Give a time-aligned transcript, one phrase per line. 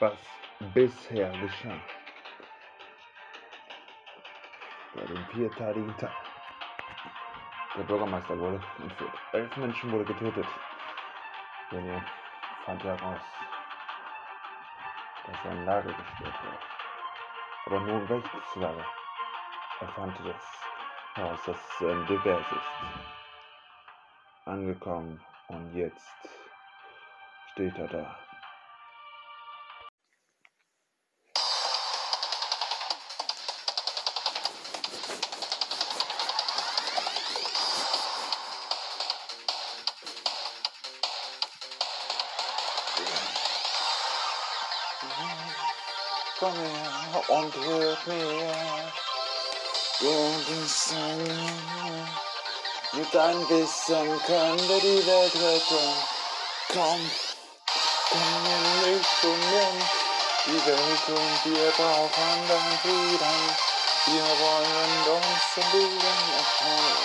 [0.00, 0.16] was
[0.74, 1.78] bisher geschah.
[4.94, 6.12] Bei dem vierteiligen Tag.
[7.76, 9.12] Der Bürgermeister wurde entführt.
[9.32, 10.46] Elf Menschen wurden getötet.
[11.70, 12.02] Daniel
[12.64, 13.20] fand heraus,
[15.26, 16.58] dass sein Lager gestört war.
[17.66, 18.86] Aber nur welches Lager?
[19.80, 20.64] Er fand das
[21.14, 23.06] heraus, dass es ein divers ist.
[24.46, 26.28] Angekommen und jetzt
[27.52, 28.29] steht er da.
[47.40, 48.52] Und hilf mir.
[50.00, 52.08] Du bist ein
[52.92, 53.14] Mit
[53.48, 55.88] Wissen können wir die Welt retten.
[56.72, 57.00] Komm,
[58.10, 59.42] komm in mich und
[60.46, 63.38] die Welt und wir brauchen deinen Frieden.
[64.06, 66.50] Wir wollen uns verlieben und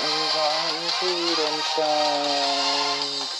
[0.03, 3.34] in Frieden stand.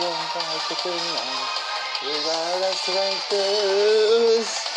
[0.00, 1.58] Wahrheit zu finden.
[2.02, 4.68] Egal das Recht ist.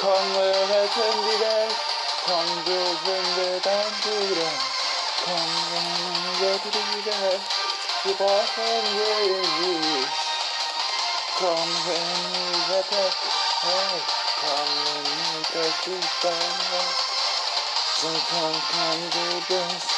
[0.00, 1.76] Komm, wir retten die Welt.
[2.24, 4.52] Komm, wir sind wir dein Bruder.
[5.24, 5.50] Komm,
[6.40, 7.40] wir retten die Welt.
[8.04, 10.08] Wir brauchen dich.
[11.38, 13.10] Komm, wenn wir retten.
[13.62, 14.02] Hey,
[14.40, 17.14] komm, wenn wir dich sein.
[18.00, 18.62] So komm,
[19.48, 19.93] komm,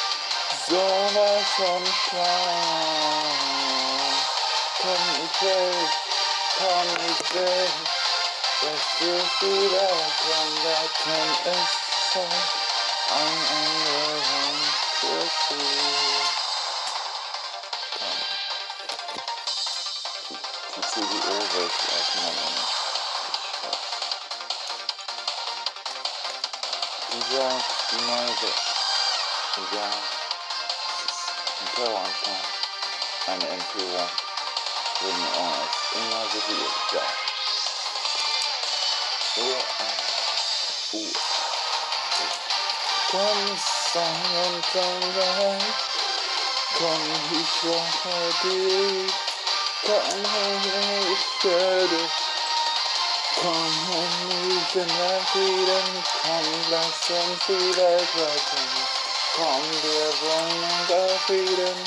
[0.67, 0.75] du bist
[1.15, 3.23] sowas von klar.
[4.81, 5.89] Komm, ich will,
[6.57, 7.69] komm, ich will.
[8.61, 11.69] Das ist die Welt, komm, da kann es
[12.13, 12.41] sein.
[13.09, 14.51] Ein anderer
[14.99, 15.75] für sie.
[17.97, 18.19] Komm.
[20.75, 22.65] Die CDU wird auseinander.
[27.13, 27.51] Dieser,
[27.91, 28.01] die
[31.77, 32.07] neue Welt.
[32.07, 32.07] Egal.
[32.07, 32.45] Es ist ein Terroranschlag.
[33.27, 34.09] Eine Entführung.
[34.99, 36.71] Wurden uns immer serviert.
[36.91, 37.01] Ja.
[39.35, 39.41] So
[39.79, 41.19] ein Uhr.
[43.11, 43.59] Komm,
[43.93, 45.57] Sonne, Sonne.
[46.77, 49.13] Komm, ich brauche dich.
[49.85, 50.25] Komm,
[51.13, 52.09] ich werde.
[53.39, 58.96] Komm und ich bin dein Frieden, komm, lass uns die Welt retten.
[59.37, 61.77] Komm, wir wollen unser Frieden,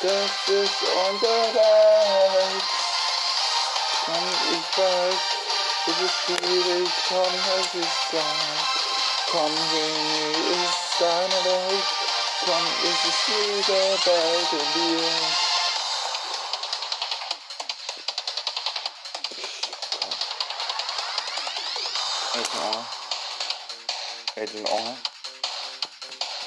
[0.00, 2.64] das ist unser Reich.
[4.04, 5.20] Komm, ich weiß,
[5.86, 8.66] es ist schwierig, komm, es ist Zeit.
[9.30, 11.84] Komm, wenig ist deine Welt,
[12.46, 13.28] komm, es ist
[14.04, 15.52] Welt in dir.
[24.34, 25.00] Eet een ongen.
[25.02, 25.11] Eet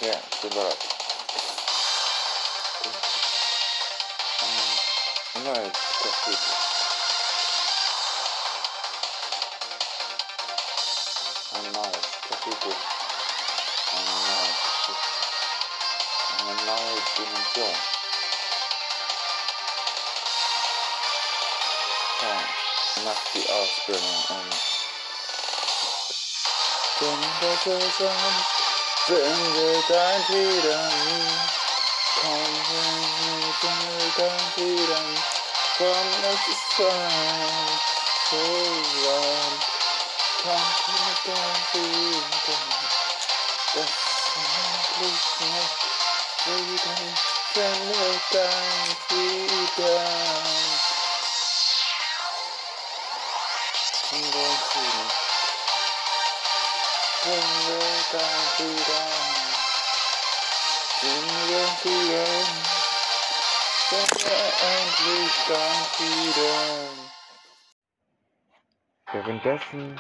[0.06, 0.12] een ongen.
[0.12, 0.78] Ja, zo dat.
[5.34, 5.74] Nee, dat
[6.04, 6.40] is goed.
[11.56, 12.76] I'm nice, dat is goed.
[13.94, 14.94] I'm nice,
[16.40, 17.76] I'm een nieuwe dimension.
[22.22, 22.38] Ja,
[23.04, 24.54] nach die Ausbildung und
[27.00, 28.02] Denn das ist uns, finde dein Frieden.
[28.02, 28.65] Komm, finde dein Frieden.
[35.78, 37.82] Komm, es ist Zeit,
[38.32, 38.42] so
[39.06, 39.54] lang.
[40.42, 42.26] Komm, finde dein Frieden.
[43.76, 44.34] Das ist
[44.98, 45.74] endlich noch
[46.44, 47.14] Frieden.
[47.54, 48.90] Finde dein
[69.12, 70.00] Währenddessen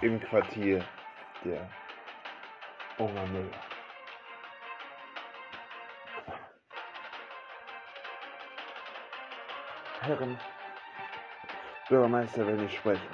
[0.00, 0.82] im Quartier
[1.44, 1.68] der
[2.96, 3.60] Unger Müller.
[10.00, 10.40] Herren,
[11.90, 13.08] Bürgermeister will ich sprechen.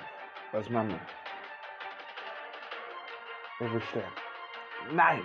[0.53, 1.01] Was wir?
[3.59, 4.28] Er will sterben.
[4.93, 5.23] Nein!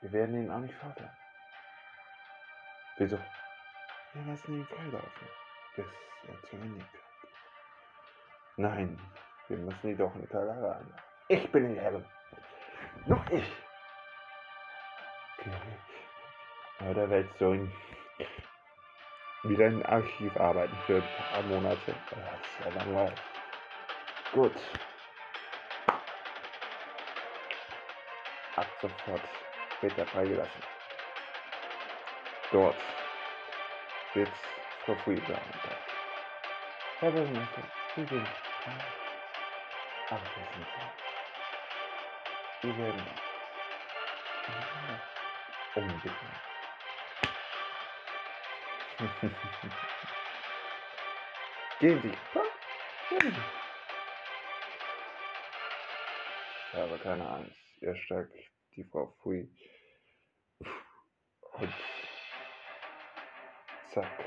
[0.00, 1.10] Wir werden ihn auch nicht fordern.
[2.96, 3.18] Wieso?
[4.14, 5.28] Wir lassen ihn freilaufen,
[5.76, 5.86] bis
[6.28, 7.02] er zu Ende kommt.
[8.56, 9.00] Nein,
[9.48, 10.94] wir müssen ihn doch unter Lager einladen.
[11.28, 12.04] Ich bin die Herrin.
[13.06, 13.52] Nur ich.
[15.38, 15.52] Okay.
[16.80, 17.72] Aber der Weltsohn
[19.44, 21.94] wieder im Archiv arbeiten für ein paar Monate.
[22.10, 23.31] Das ist ja langweilig.
[24.32, 24.56] Gut.
[28.54, 29.28] Ab sofort
[29.80, 30.64] wird er freigelassen.
[32.50, 32.82] Dort
[34.12, 34.34] wird
[34.84, 35.80] Frau Fui bearbeitet.
[36.98, 38.94] Herr Bürgermeister, Sie sind frei.
[40.08, 40.92] Aber wissen Sie,
[42.62, 43.22] wir werden
[45.74, 46.42] umbitten.
[51.78, 52.28] Gehen Sie.
[53.08, 53.61] Gehen Sie.
[56.74, 57.56] Habe keine Angst.
[57.80, 58.34] Ihr stärkt
[58.76, 59.48] die Frau Fui.
[61.58, 61.74] Und
[63.92, 64.24] zack.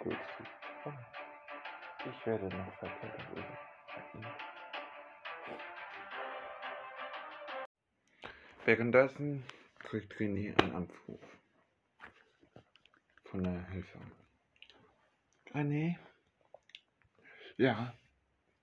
[0.00, 0.16] Gut.
[2.08, 3.20] Ich werde noch verkehrt.
[8.64, 9.44] Währenddessen
[9.78, 11.20] kriegt René einen Anruf
[13.24, 14.12] von der Helferin.
[15.52, 15.96] René?
[17.56, 17.94] Ja,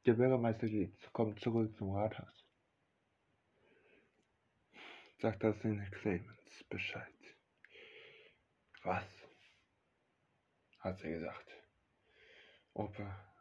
[0.06, 2.46] der Bürgermeister geht, kommt zurück zum Rathaus.
[5.20, 7.14] Sagt das in Clemens Bescheid.
[8.84, 9.06] Was?
[10.80, 11.50] Hat sie gesagt.
[12.74, 13.34] Opa.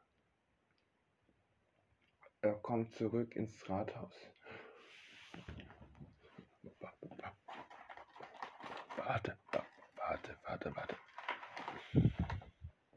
[2.42, 4.14] Er kommt zurück ins Rathaus.
[8.96, 9.36] Warte,
[9.96, 10.96] warte, warte, warte.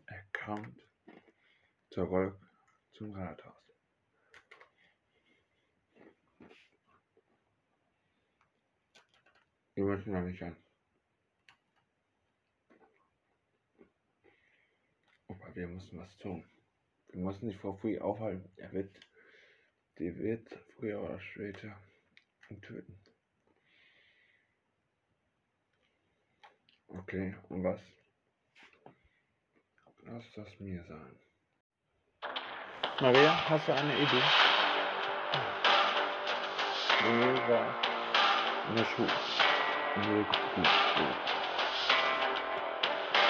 [0.05, 0.79] Er kommt
[1.89, 2.44] zurück
[2.95, 3.53] zum Rathaus.
[9.73, 10.55] Wir müssen da nicht an.
[15.27, 16.45] Opa, wir müssen was tun.
[17.09, 18.49] Wir müssen die Frau Fui aufhalten.
[18.55, 18.95] Er wird,
[19.99, 21.77] die wird früher oder später
[22.49, 22.97] ihn töten.
[26.87, 27.81] Okay, und was?
[30.03, 31.19] Lass das mir sein.
[32.99, 34.23] 哪个呀他是安的 a 点
[37.03, 37.59] 零一个
[38.71, 39.05] 一个十五
[39.95, 40.61] 一个十。
[40.61, 41.03] 五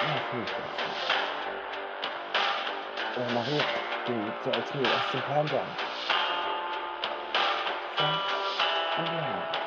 [0.04, 0.40] 二十五
[3.18, 3.50] 然后
[4.06, 4.08] 就
[4.44, 5.52] 找出我喜欢的
[8.96, 9.65] 三二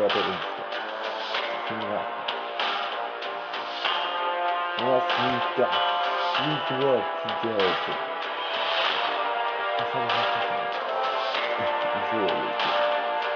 [0.00, 0.62] für später Info.
[1.92, 2.02] Ja.
[4.78, 5.68] Was liegt da?
[6.46, 7.04] Liegt Wort
[7.42, 7.92] die Hälfte.
[9.78, 10.74] Was habe ich noch verstanden?
[11.94, 12.54] Entschuldigung.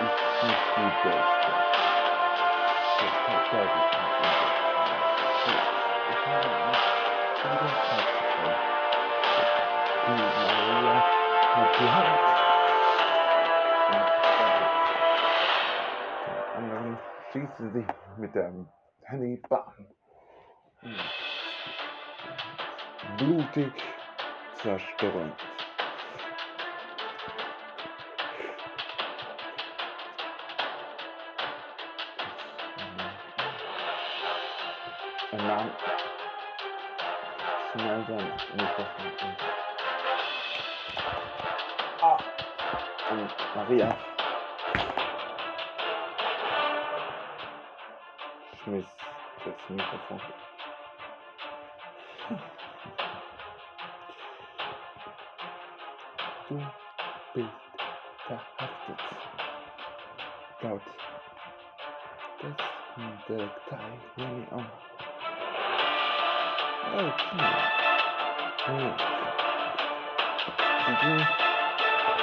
[0.01, 0.15] Ich
[0.49, 1.45] nicht gut Deutsch.
[2.97, 3.85] Ich habe fertig
[6.11, 6.89] Ich habe Angst,
[7.45, 8.09] wieder Zeit
[11.77, 11.85] zu
[17.59, 17.87] sie
[18.17, 18.69] mit dem
[19.07, 19.73] Hannibal.
[23.19, 23.73] Blutig
[24.63, 25.35] zerstörend.
[35.33, 35.71] Er nahm
[37.73, 39.37] schnell sein Mikrofon
[42.03, 42.19] ah,
[43.11, 44.14] und Maria
[48.65, 48.87] schmiss
[49.45, 50.21] das Mikrofon.
[56.49, 56.67] Du
[57.35, 57.49] bist
[58.27, 59.01] verhaftet.
[60.61, 60.83] Laut
[62.43, 62.55] des
[63.29, 64.71] Detektei nehme ich an.
[66.95, 67.37] Okay.
[68.67, 69.05] Nicht.
[70.87, 71.27] Die ging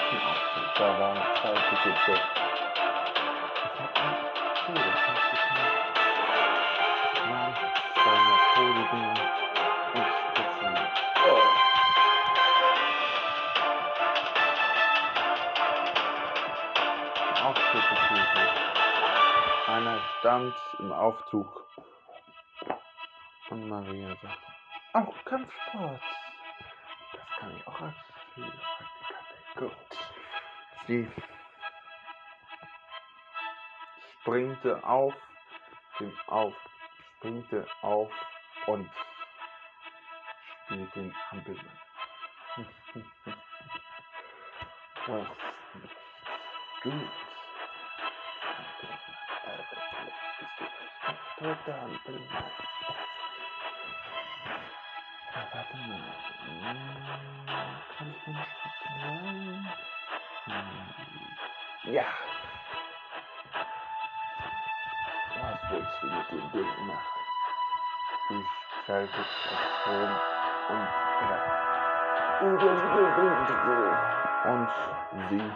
[0.09, 0.67] zum Aufzug.
[0.77, 2.23] Da war zwei Tickets weg.
[3.63, 4.15] Ich hab ein
[4.65, 5.20] Todesfest
[8.71, 8.77] Oh.
[19.67, 21.67] Einer stand im Aufzug
[23.49, 24.37] und Maria sagte,
[24.93, 26.01] auch Kampfsport.
[27.11, 27.95] Das kann ich auch als
[28.37, 28.53] Heilpraktikerin.
[29.57, 29.71] Gut.
[30.87, 31.11] Sie
[34.21, 35.13] springte auf
[36.27, 36.55] Aufzug
[37.17, 38.09] springte auf
[38.65, 38.93] und
[40.65, 41.79] spielt den Hampelmann.
[45.05, 45.27] Was
[46.81, 47.13] gut.
[51.37, 52.53] Toter Hampelmann.
[55.51, 56.17] Warte mal.
[56.39, 59.75] Hm, Kann ich sagen?
[60.45, 61.37] Hm,
[61.83, 62.13] Ja.
[65.35, 67.20] Was willst du mit dem Ding machen?
[68.31, 70.11] Ich schalte es rum
[70.69, 70.87] und
[71.27, 71.37] ja.
[72.39, 72.59] Und
[75.29, 75.41] sie.
[75.41, 75.51] Und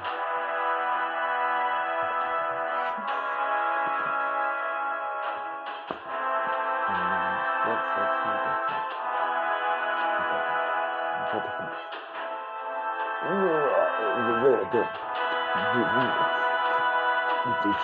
[17.66, 17.76] Jetzt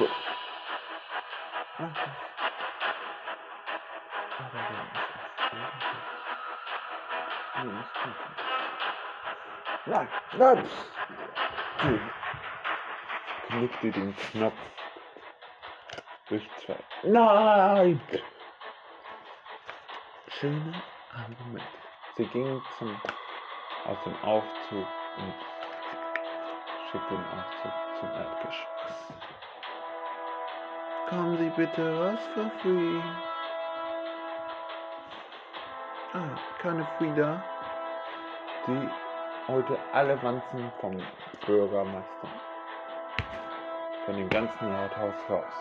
[0.00, 0.29] ist mir
[9.86, 10.68] Nein, nein!
[13.48, 14.54] Knickte den Knopf
[16.28, 16.76] durch zwei.
[17.02, 18.00] Nein!
[20.28, 21.66] Schöne Argumente.
[22.16, 23.00] Sie ging zum,
[23.86, 24.86] aus dem Aufzug
[25.16, 25.34] und
[26.90, 29.12] schickte den Aufzug zum Erdgeschoss.
[31.08, 33.00] Kommen Sie bitte raus for free.
[36.12, 37.42] Ah, keine Frieda.
[38.70, 38.88] Sie
[39.48, 40.96] holte alle Wanzen vom
[41.44, 42.28] Bürgermeister.
[44.04, 45.54] Von dem ganzen Rathaus raus.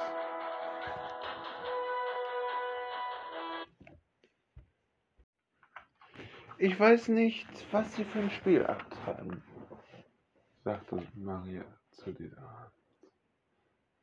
[6.60, 9.42] Ich weiß nicht, was Sie für ein Spiel abtreiben,
[10.64, 12.72] sagte Maria zu dieser.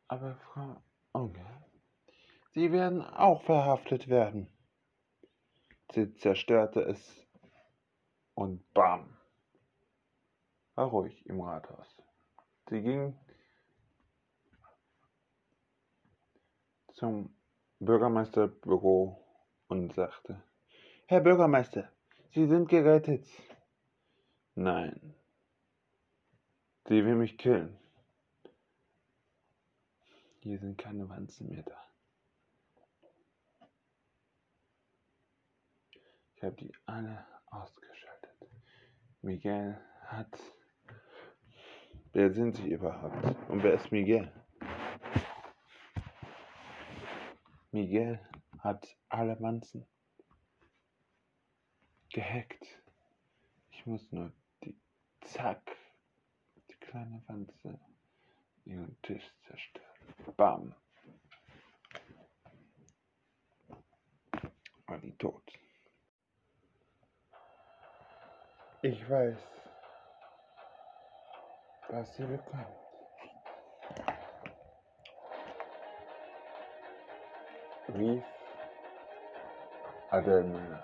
[0.08, 0.82] Aber Frau
[1.12, 1.46] Onge,
[2.54, 4.48] Sie werden auch verhaftet werden.
[5.92, 7.25] Sie zerstörte es
[8.36, 9.18] und bam,
[10.76, 11.96] war ruhig im Rathaus.
[12.68, 13.18] Sie ging
[16.92, 17.34] zum
[17.80, 19.20] Bürgermeisterbüro
[19.68, 20.42] und sagte,
[21.06, 21.90] Herr Bürgermeister,
[22.36, 23.26] Sie sind gerettet.
[24.54, 25.14] Nein,
[26.86, 27.78] sie will mich killen.
[30.40, 31.82] Hier sind keine Wanzen mehr da.
[36.34, 37.85] Ich habe die alle ausgeschaltet.
[39.26, 40.40] Miguel hat.
[42.12, 43.36] Wer sind Sie überhaupt?
[43.48, 44.32] Und wer ist Miguel?
[47.72, 48.20] Miguel
[48.60, 49.84] hat alle Wanzen
[52.08, 52.64] gehackt.
[53.70, 54.78] Ich muss nur die.
[55.22, 55.76] Zack.
[56.70, 57.80] Die kleine Wanze
[58.64, 60.36] ihren Tisch zerstören.
[60.36, 60.74] Bam.
[64.86, 65.42] War die tot.
[68.82, 69.36] Ich weiß,
[71.88, 72.66] was sie bekommt.
[77.94, 78.24] Rief
[80.10, 80.82] Adele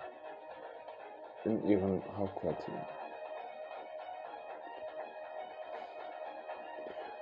[1.44, 2.86] in ihrem Hauptquartier.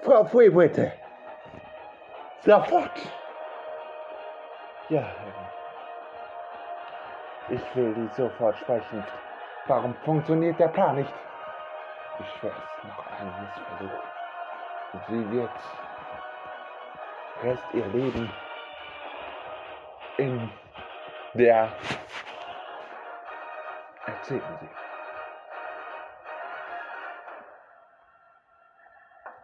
[0.02, 0.92] Frau Freewitte!
[2.44, 2.98] Sofort!
[4.88, 5.50] Ja, Herr.
[7.50, 9.04] Ich will die sofort sprechen.
[9.66, 11.14] Warum funktioniert der Plan nicht?
[12.18, 13.34] Ich es noch eines
[13.76, 14.00] versuchen.
[14.92, 15.50] Und sie wird
[17.42, 18.30] Rest ihr Leben
[20.18, 20.50] in
[21.32, 21.70] der
[24.06, 24.68] Erzählen Sie.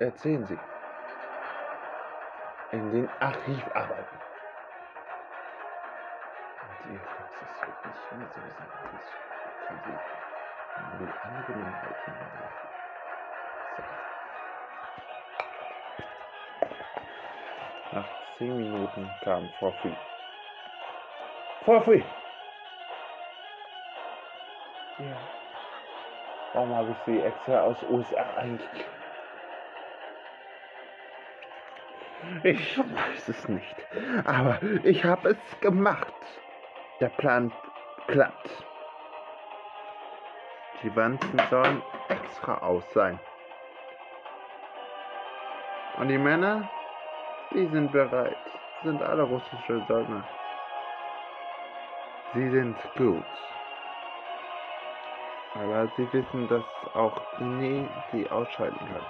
[0.05, 0.59] Erzählen Sie.
[2.73, 4.19] In den Archivarbeiten.
[6.63, 9.36] Und Ihr Praxis wird nicht mehr so sein,
[9.69, 10.01] wie es
[10.73, 12.15] kann Sie die Angewohnheiten
[17.93, 18.09] Nach
[18.39, 19.95] zehn Minuten kam Frau Free.
[21.65, 22.03] Frau Free!
[24.99, 25.17] Ja.
[26.53, 28.87] Warum habe ich sie extra aus USA eingekauft?
[32.43, 33.77] Ich weiß es nicht.
[34.25, 36.15] Aber ich habe es gemacht.
[37.01, 37.53] Der Plan
[38.07, 38.36] klappt.
[40.83, 43.19] Die Wanzen sollen extra aus sein.
[45.99, 46.69] Und die Männer,
[47.55, 48.37] die sind bereit.
[48.83, 50.23] Sind alle russische Söldner.
[52.35, 53.25] Sie sind gut.
[55.55, 56.65] Aber sie wissen, dass
[56.95, 59.07] auch nie sie ausschalten kann.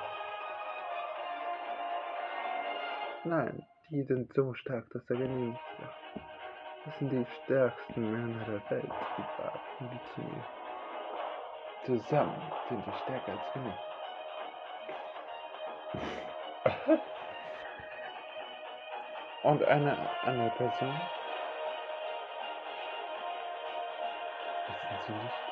[3.25, 5.59] Nein, die sind so stark, dass er genügt.
[6.85, 8.93] Das sind die stärksten Männer der Welt,
[9.81, 10.45] die die zu mir.
[11.87, 12.35] Zusammen
[12.69, 13.73] sind wir stärker als genug.
[19.45, 21.01] Und eine andere Person?
[24.67, 25.47] Wissen Sie nicht?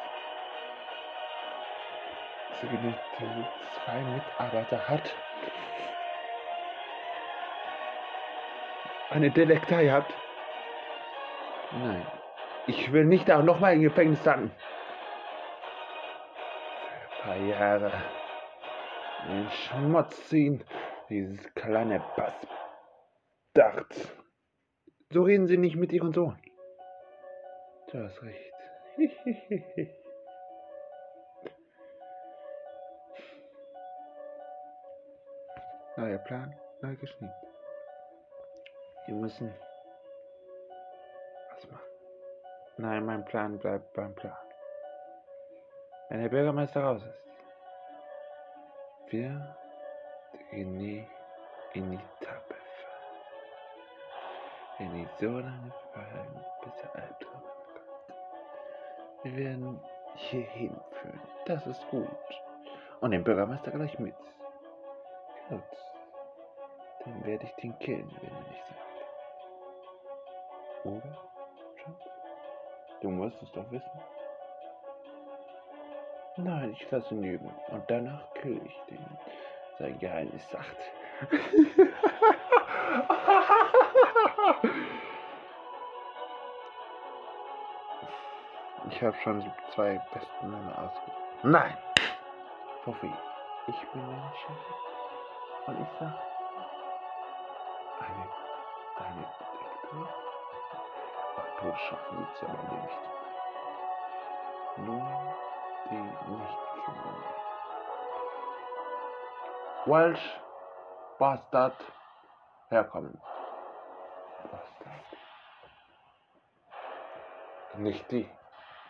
[2.61, 2.99] Sie nicht
[3.85, 5.15] zwei Mitarbeiter hat?
[9.11, 10.13] Eine Detektei hat?
[11.71, 12.05] Nein.
[12.67, 14.51] Ich will nicht auch nochmal im Gefängnis landen.
[17.27, 17.93] Jahre.
[19.29, 20.63] Den Schmutz ziehen.
[21.09, 23.95] Dieses kleine Bastard.
[25.11, 26.39] So reden Sie nicht mit Ihrem Sohn.
[27.91, 28.53] Du hast recht.
[35.97, 36.53] Neuer Plan,
[36.83, 37.33] neu geschnitten.
[39.07, 39.55] Wir müssen
[41.51, 41.89] was machen.
[42.79, 44.44] Nein, mein Plan bleibt beim Plan.
[46.09, 47.23] Wenn der Bürgermeister raus ist,
[49.09, 49.57] wir
[50.51, 51.07] gehen nie
[51.73, 53.15] in die Tappe fahren.
[54.79, 58.15] Wir nicht so lange verhalten, bis er Albtraum kommt.
[59.23, 59.81] Wir werden
[60.15, 61.21] hier hinführen.
[61.47, 62.09] Das ist gut.
[63.01, 64.15] Und den Bürgermeister gleich mit.
[65.49, 65.63] Gut.
[67.05, 68.85] Dann werde ich den killen, wenn er nicht sagt.
[70.85, 71.19] Oder?
[73.01, 74.01] Du musst es doch wissen.
[76.37, 77.55] Nein, ich lasse ihn lügen.
[77.69, 79.07] Und danach kill ich den.
[79.79, 80.77] Sein Geheimnis sagt.
[88.91, 91.13] ich habe schon die zwei besten Männer ausgesucht.
[91.43, 91.77] Nein!
[92.85, 93.13] Fuffi,
[93.67, 94.03] ich bin
[94.47, 94.57] Chef.
[95.67, 96.15] Und ich sag,
[98.01, 98.29] eine,
[99.09, 100.09] eine Detektor?
[101.37, 103.03] Ach, du schaffen gibt's ja bei dir nicht.
[104.87, 105.24] Nur
[105.91, 107.15] die Nichtkinder.
[109.87, 110.41] Welsh
[111.19, 111.77] Bastard
[112.71, 113.21] herkommen.
[114.51, 115.05] Bastard.
[117.77, 118.29] Nicht die.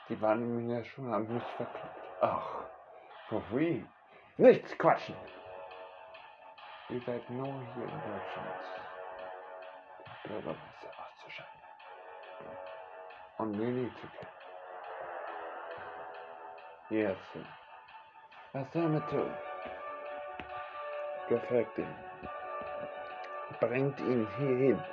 [0.08, 2.04] Die waren mir ja schon an mich verkloppt.
[2.20, 2.64] Ach,
[3.28, 3.82] for free.
[4.36, 5.16] Nichts quatschen.
[6.90, 8.64] Ihr seid nur hier in Deutschland.
[10.24, 11.60] Bürgermeister auszuschalten.
[13.38, 14.33] Und Lilly zu kennen.
[18.52, 18.70] Man
[19.08, 19.34] tun?
[21.28, 21.94] Befragt ihn.
[23.60, 24.84] Bringt ihn hier hin.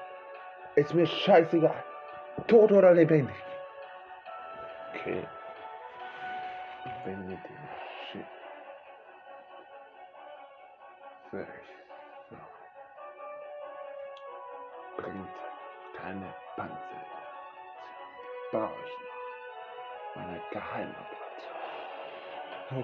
[0.75, 1.83] Ist mir scheißegal.
[2.47, 3.35] Tot oder lebendig.
[4.93, 5.27] Okay.
[7.03, 7.69] Wenn ihr den
[8.11, 8.25] Shit.
[11.31, 11.60] Sag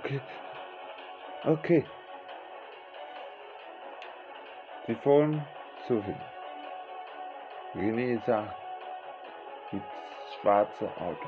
[0.08, 0.22] Okay.
[1.44, 1.84] Okay.
[4.86, 5.46] Sie fahren
[5.86, 6.16] zu hin.
[7.76, 8.48] René sah
[9.74, 9.82] das
[10.40, 11.28] schwarze Auto.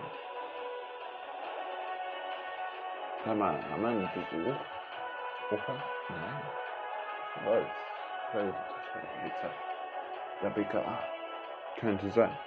[3.25, 4.55] Mal, haben wir einen Besuch?
[5.51, 5.75] Opa?
[6.07, 6.41] Nein.
[7.35, 7.67] Weiß.
[8.31, 9.51] Polizei.
[10.41, 11.03] Der BKA.
[11.81, 12.37] Könnte sein.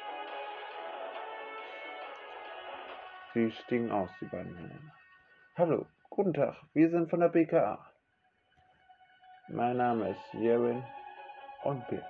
[3.35, 4.81] Sie stiegen aus, die beiden Männer.
[5.59, 6.55] Hallo, guten Tag.
[6.75, 7.79] Wir sind von der BKA.
[9.49, 10.85] Mein Name ist Jerwin
[11.65, 12.05] und Bill.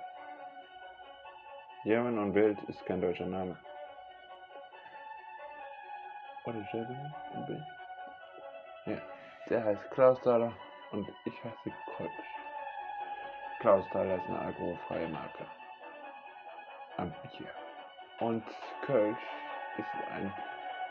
[1.85, 3.57] Jerwin und Bild ist kein deutscher Name.
[6.43, 7.65] Oder Jerwin und Bill?
[8.87, 8.97] Ja,
[9.49, 10.51] der heißt Klaus Thaler
[10.91, 12.11] und ich heiße Kolsch.
[13.61, 15.45] Klaus Thaler ist eine alkoholfreie Marke.
[16.97, 17.47] Am Bier.
[18.19, 18.43] Und
[18.85, 19.17] Kölsch
[19.77, 20.33] ist eine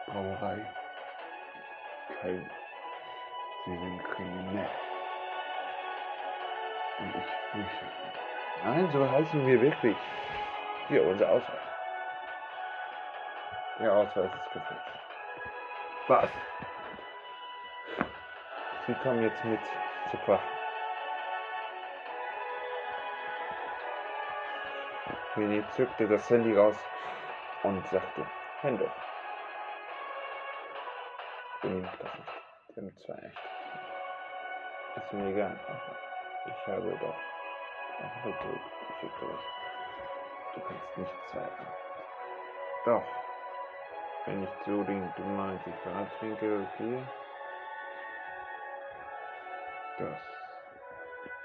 [0.06, 0.66] Brauerei.
[2.22, 2.50] Köln.
[3.64, 4.70] Sie sind kriminell.
[6.98, 7.86] Und ich fürchte.
[8.64, 9.96] Nein, so heißen wir wirklich.
[10.88, 11.60] Hier, unser Ausweis.
[13.78, 14.92] Der Ausweis ist gefälscht.
[16.08, 16.30] Was?
[18.86, 19.60] Sie kommen jetzt mit
[20.10, 20.42] zu Quach.
[25.36, 26.76] René zückte das Handy raus
[27.62, 28.26] und sagte,
[28.60, 28.90] Hände.
[31.62, 32.42] René das nicht.
[32.74, 33.51] Wir haben zwei echt.
[34.96, 35.58] Ist mir egal.
[36.46, 39.40] Ich habe doch auch heute gefüttert.
[40.54, 41.66] Du kannst nicht zeigen.
[42.84, 43.04] Doch.
[44.26, 47.02] Wenn ich so den 90 Grad trinke, okay.
[49.98, 50.18] Das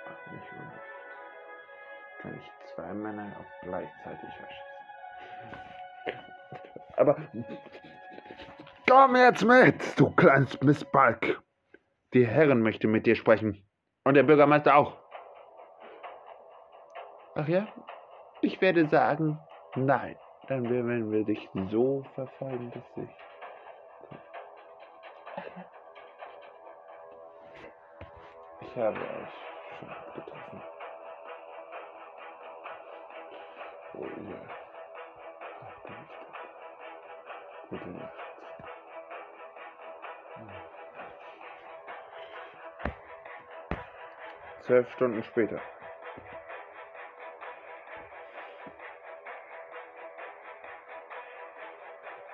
[0.05, 0.87] macht mich unruhig.
[2.21, 4.67] Kann ich zwei Männer auch gleichzeitig erschießen?
[6.97, 7.15] Aber
[8.89, 11.39] komm jetzt mit, du kleines Missbalg.
[12.13, 13.63] Die Herren möchte mit dir sprechen.
[14.03, 14.97] Und der Bürgermeister auch.
[17.35, 17.67] Ach ja?
[18.41, 19.39] Ich werde sagen,
[19.75, 20.15] nein.
[20.47, 23.09] Dann werden wir dich so verfolgen, dass ich.
[28.61, 30.76] Ich habe euch schon getroffen.
[44.67, 45.61] Zwölf Stunden später.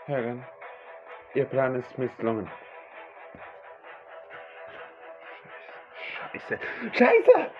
[0.05, 0.43] Herren,
[1.35, 2.49] Ihr Plan ist misslungen.
[6.31, 6.59] Scheiße.
[6.91, 7.51] Scheiße!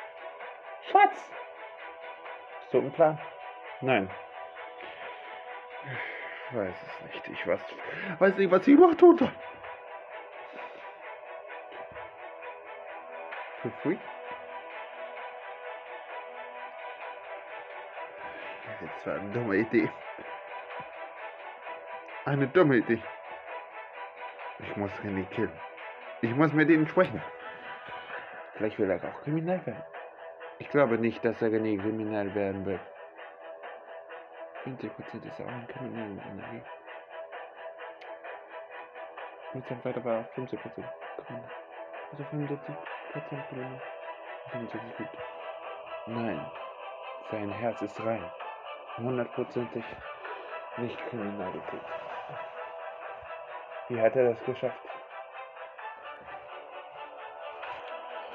[0.92, 1.32] Schatz!
[2.72, 3.20] So ein Plan?
[3.82, 4.10] Nein.
[6.50, 7.28] Ich weiß es nicht.
[7.30, 7.62] Ich weiß,
[8.18, 9.32] weiß nicht, was ich noch tun soll.
[18.84, 19.90] Das war eine dumme Idee.
[22.26, 23.02] Eine dumme Idee.
[24.60, 25.52] Ich muss René killen.
[26.22, 27.22] Ich muss mit ihnen sprechen.
[28.54, 29.84] Vielleicht will er auch kriminell werden.
[30.60, 32.82] Ich glaube nicht, dass er René kriminell werden wird.
[34.66, 36.64] 50% ist auch ein kriminellen Energie.
[39.52, 40.58] Prozent weiter war 50%.
[40.58, 41.50] Kriminell.
[42.12, 43.82] Also 75% kriminell.
[44.52, 45.08] 75 gut.
[46.08, 46.52] Nein.
[47.32, 48.24] Sein Herz ist rein.
[48.98, 49.84] Hundertprozentig
[50.78, 51.82] nicht Kriminalität.
[53.90, 54.78] Wie hat er das geschafft?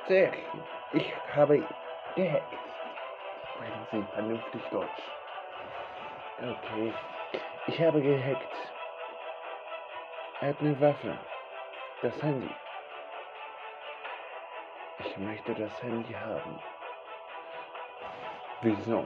[0.08, 0.32] Sehr.
[0.92, 1.62] Ich habe
[2.14, 2.54] gehackt.
[3.54, 5.02] Sprechen Sie vernünftig Deutsch.
[6.38, 6.92] Okay.
[7.66, 8.72] Ich habe gehackt.
[10.40, 11.18] Er hat eine Waffe.
[12.02, 12.50] Das Handy.
[15.00, 16.58] Ich möchte das Handy haben.
[18.62, 19.04] Wieso?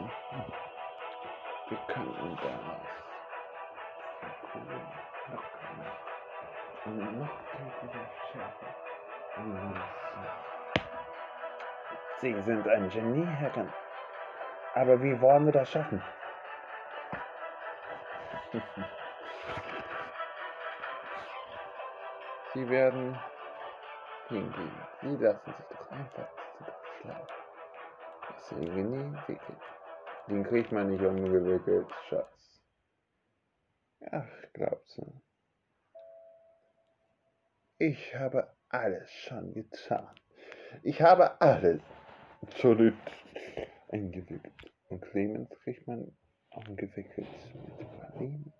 [1.69, 2.93] Wir könnten daraus
[5.31, 5.63] noch
[6.85, 7.89] und noch tiefer
[8.33, 8.69] schärfen.
[12.21, 13.73] Sie sind ein Genie, Herren.
[14.75, 16.03] Aber wie wollen wir das schaffen?
[22.55, 23.19] Sie werden
[24.29, 24.87] hingehen.
[25.01, 26.29] Sie lassen sich doch einfach
[27.01, 27.27] schlagen.
[28.29, 29.82] Das ist ein Genie wickelt.
[30.29, 32.63] Den kriegt man nicht umgewickelt, Schatz.
[34.11, 35.23] Ach, glaubst du?
[37.79, 40.09] Ich habe alles schon getan.
[40.83, 41.83] Ich habe alles
[42.57, 42.97] schon
[43.89, 44.73] eingewickelt.
[44.89, 46.17] Und Clemens kriegt man
[46.51, 47.27] umgewickelt
[47.79, 48.53] mit Berlin.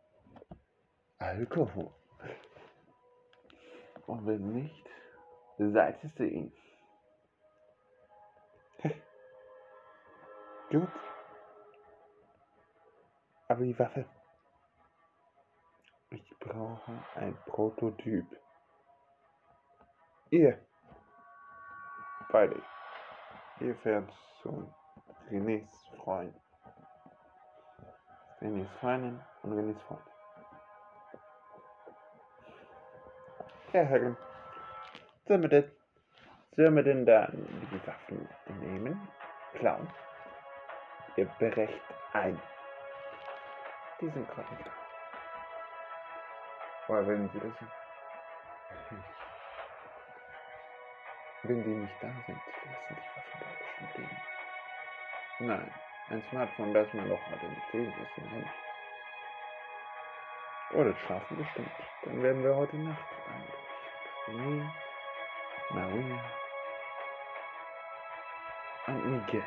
[1.19, 1.93] Alkohol.
[4.07, 4.87] Und wenn nicht,
[5.59, 6.53] seitest du ihn.
[10.71, 10.89] Gut.
[13.53, 14.07] Aber die Waffe.
[16.09, 18.25] Ich brauche ein Prototyp.
[20.31, 20.59] Ihr.
[22.31, 22.63] Beide.
[23.61, 24.11] Ihr fährt
[24.41, 24.73] zu
[25.31, 26.35] Renés Freund.
[28.41, 30.01] Renés Freundin und Renés Freund.
[33.75, 34.17] Ja, Herren.
[35.27, 35.71] Sollen wir denn,
[36.57, 38.27] sollen wir denn dann die Waffen
[38.61, 39.09] nehmen?
[39.53, 39.87] Klauen?
[41.17, 41.83] Ihr brecht
[42.15, 42.41] ein.
[44.03, 44.73] Die sind gerade nicht da.
[46.89, 47.53] Woher wenn Sie das?
[51.45, 54.21] Wenn die nicht da sind, lassen die Waffen da bestimmt liegen.
[55.39, 55.71] Nein,
[56.09, 58.51] ein Smartphone, das man doch heute nicht lesen ist, nein.
[60.73, 61.71] Oder schlafen bestimmt.
[62.03, 63.09] Dann werden wir heute Nacht
[64.27, 64.69] René,
[65.71, 66.25] Maria
[68.89, 69.45] und Miguel.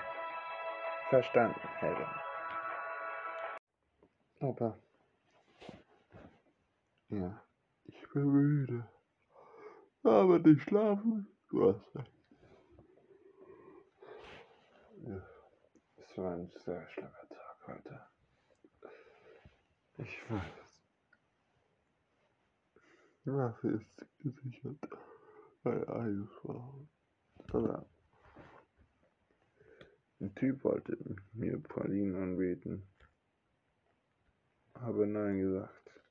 [1.10, 2.25] Verstanden, Herren.
[4.40, 4.78] Aber.
[7.10, 7.42] Ja,
[7.86, 8.90] ich bin müde.
[10.04, 11.28] Aber nicht schlafen.
[11.50, 12.12] Du hast recht.
[15.04, 15.22] Ja,
[15.98, 18.02] es war ein sehr schlimmer Tag heute.
[19.98, 20.66] Ich weiß.
[23.26, 24.78] Waffe ist gesichert
[25.64, 26.90] bei Eisfrauen.
[27.52, 27.86] Aber
[30.20, 30.98] ein Typ wollte
[31.34, 32.88] mir Pralinen anbieten
[34.76, 36.02] habe Nein gesagt.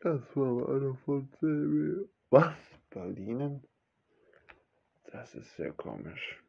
[0.00, 2.08] Das war aber einer von Silvio.
[2.30, 2.56] Was?
[2.90, 3.66] Berlinen?
[5.04, 6.42] Das ist sehr komisch.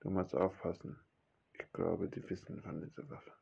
[0.00, 0.98] Du musst aufpassen.
[1.52, 3.32] Ich glaube, die wissen von dieser Waffe.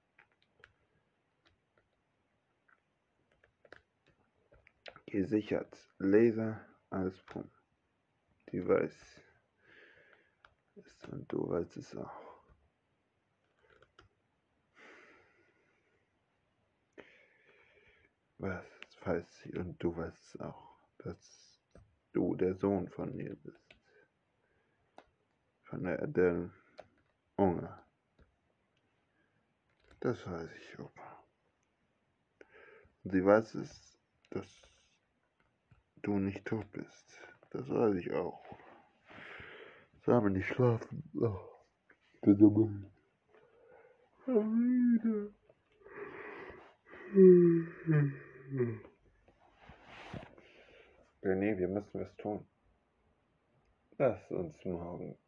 [5.06, 5.76] Gesichert.
[5.98, 7.50] Laser, alles bumm.
[8.50, 9.22] Die weiß
[11.10, 12.35] und du weißt es auch.
[18.38, 18.64] Was
[19.02, 21.60] weiß sie und du weißt auch, dass
[22.12, 23.76] du der Sohn von mir bist.
[25.64, 26.50] Von der Adele
[27.36, 27.82] Unger.
[30.00, 30.92] Das weiß ich auch.
[33.04, 33.98] Und sie weiß es,
[34.30, 34.62] dass
[36.02, 37.20] du nicht tot bist.
[37.50, 38.44] Das weiß ich auch.
[40.04, 41.02] Sag mir nicht schlafen.
[41.20, 41.38] Oh,
[42.22, 42.90] bitte mal.
[44.26, 45.32] Wieder.
[51.22, 52.46] René, wir müssen was tun.
[53.98, 55.18] Lass uns morgen.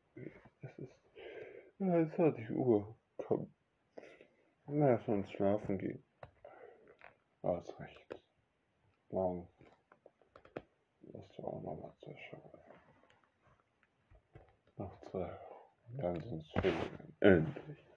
[0.60, 2.96] Es ist 20 Uhr.
[3.16, 3.52] Komm.
[4.68, 6.04] Lass uns schlafen gehen.
[7.42, 8.20] Ausreicht.
[9.10, 9.48] Morgen.
[11.02, 12.52] Lass du auch nochmal zur Schule.
[14.76, 15.38] Noch zwei.
[15.96, 17.16] Dann sind es Ferien.
[17.20, 17.88] Endlich.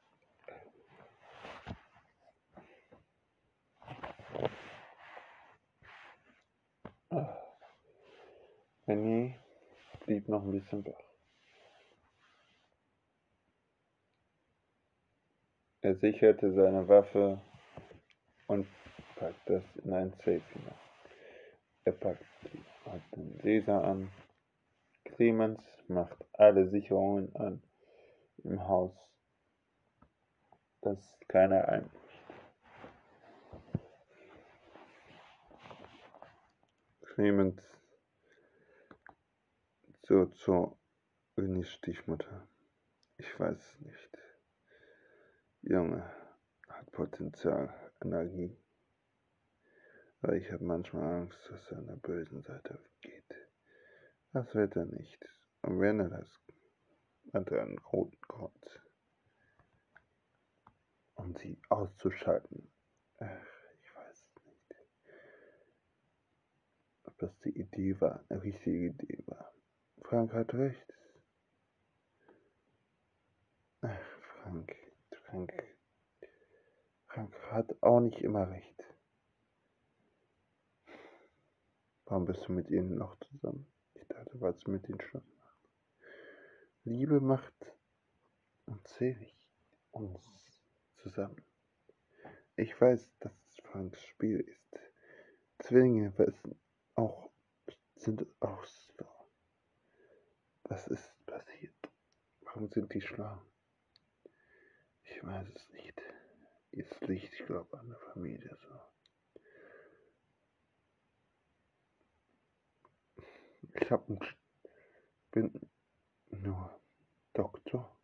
[8.92, 9.34] Penny
[10.06, 11.00] blieb noch ein bisschen wach.
[15.80, 17.40] Er sicherte seine Waffe
[18.48, 18.68] und
[19.16, 20.76] packte es in ein Safe hinein.
[21.86, 22.26] Er packte
[23.16, 24.12] den Sesar an.
[25.06, 27.64] Clemens macht alle Sicherungen an
[28.44, 28.92] im Haus,
[30.82, 32.26] dass keiner einbricht.
[37.14, 37.62] Clemens
[40.12, 40.78] so zur
[41.38, 42.46] Unis Stiefmutter.
[43.16, 44.18] Ich weiß es nicht.
[45.62, 46.04] Junge
[46.68, 48.54] hat Potenzial, Energie.
[50.22, 53.34] Aber ich habe manchmal Angst, dass er an der bösen Seite geht.
[54.34, 55.26] Das wird er nicht.
[55.62, 56.42] Und wenn er das
[57.32, 58.82] hat er einen roten Kreuz.
[61.16, 62.70] Um sie auszuschalten.
[63.20, 63.48] Ach,
[63.82, 64.76] ich weiß es nicht.
[67.06, 69.54] Ob das die Idee war, eine richtige Idee war.
[70.12, 70.94] Frank hat recht.
[73.80, 73.98] Ach,
[74.44, 74.76] Frank,
[75.24, 75.54] Frank.
[77.08, 78.84] Frank hat auch nicht immer recht.
[82.04, 83.66] Warum bist du mit ihnen noch zusammen?
[83.94, 85.70] Ich dachte, weil du mit ihnen Schluss machst.
[86.84, 87.72] Liebe macht
[88.66, 89.34] uns selig,
[89.92, 90.22] uns
[90.98, 91.42] zusammen.
[92.58, 94.78] Ich weiß, dass es Franks Spiel ist.
[95.60, 96.60] Zwillinge wissen
[96.96, 97.30] auch,
[97.96, 99.21] sind auch so.
[100.72, 101.76] Was ist passiert?
[102.44, 103.42] Warum sind die schlau?
[105.04, 106.02] Ich weiß es nicht.
[106.72, 108.80] Jetzt liegt, ich glaube, an der Familie so.
[113.74, 114.18] Ich hab ein,
[115.32, 115.52] bin
[116.30, 116.80] nur
[117.34, 118.00] Doktor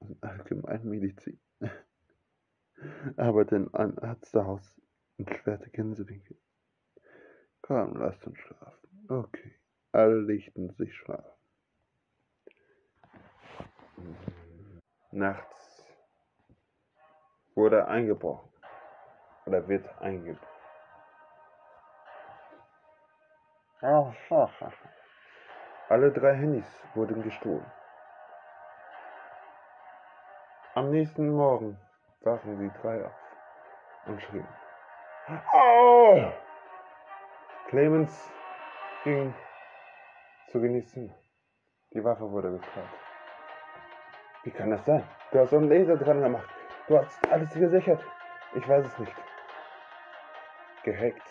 [0.00, 1.38] in Allgemeinmedizin.
[3.18, 4.80] Arbeite in einem Arzthaus
[5.18, 6.38] in Schwerte Gänsewinkel.
[7.60, 9.04] Komm, lasst uns schlafen.
[9.06, 9.59] Okay.
[9.92, 11.30] Alle lichten sich schlafen.
[15.10, 15.84] Nachts
[17.56, 18.50] wurde eingebrochen
[19.46, 20.46] oder wird eingebrochen.
[25.88, 27.66] Alle drei Handys wurden gestohlen.
[30.74, 31.76] Am nächsten Morgen
[32.20, 33.12] wachen die drei auf
[34.06, 34.46] und schrien.
[35.52, 36.30] Oh!
[37.68, 38.30] Clemens
[39.02, 39.34] ging
[40.50, 41.12] zu genießen.
[41.92, 42.88] Die Waffe wurde geklaut.
[44.42, 45.04] Wie kann das sein?
[45.32, 46.48] Du hast so einen Laser dran gemacht.
[46.88, 48.04] Du hast alles gesichert.
[48.54, 49.14] Ich weiß es nicht.
[50.82, 51.22] Gehackt.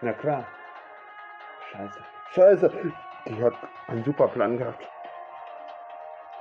[0.00, 0.46] Na klar.
[1.70, 2.04] Scheiße.
[2.30, 2.92] Scheiße.
[3.26, 3.54] Die hat
[3.86, 4.88] einen super Plan gehabt.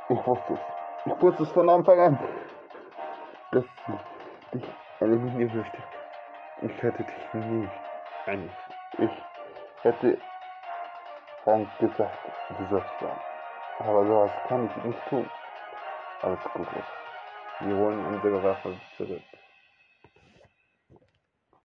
[0.10, 0.60] Ich wusste es.
[1.06, 2.20] Ich wusste es von Anfang an.
[3.52, 5.78] Dass sie dich eliminieren möchte.
[6.62, 7.70] Ich hätte dich nie.
[8.26, 8.50] Nein.
[8.98, 9.12] Ich
[9.84, 10.18] hätte
[11.44, 13.20] Frank gesagt, du sollst bleiben.
[13.80, 15.30] Aber sowas kann ich nicht tun.
[16.22, 16.68] Alles gut.
[17.60, 19.43] Wir holen unsere Waffe zurück.